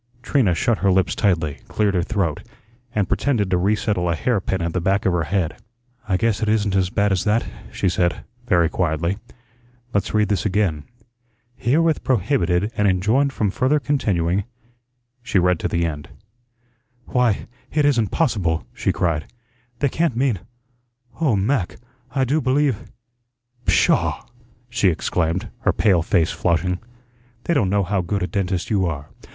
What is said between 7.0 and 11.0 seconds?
as that," she said, very quietly. "Let's read this again.